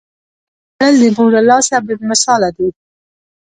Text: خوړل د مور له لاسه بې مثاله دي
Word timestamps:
خوړل 0.81 0.95
د 1.01 1.03
مور 1.15 1.29
له 1.35 1.41
لاسه 1.49 1.75
بې 1.85 1.95
مثاله 2.09 2.49
دي 2.57 2.69